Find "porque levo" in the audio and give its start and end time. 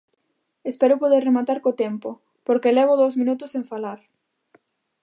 2.47-2.93